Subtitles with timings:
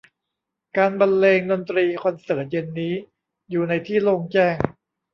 [0.77, 2.93] การบรรเลงดนตรีคอนเสิร์ตเย็นนี้
[3.49, 4.57] อยู่ในที่โล่งแจ้ง